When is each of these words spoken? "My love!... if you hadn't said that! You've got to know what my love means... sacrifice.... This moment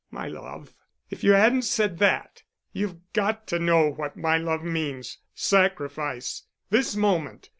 "My 0.09 0.27
love!... 0.27 0.73
if 1.11 1.23
you 1.23 1.33
hadn't 1.33 1.61
said 1.61 1.99
that! 1.99 2.41
You've 2.73 2.95
got 3.13 3.45
to 3.49 3.59
know 3.59 3.87
what 3.87 4.17
my 4.17 4.39
love 4.39 4.63
means... 4.63 5.19
sacrifice.... 5.35 6.41
This 6.71 6.95
moment 6.95 7.49